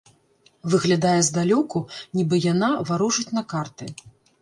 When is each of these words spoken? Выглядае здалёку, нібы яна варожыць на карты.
Выглядае 0.73 1.19
здалёку, 1.27 1.83
нібы 2.19 2.43
яна 2.51 2.73
варожыць 2.91 3.31
на 3.39 3.49
карты. 3.57 3.85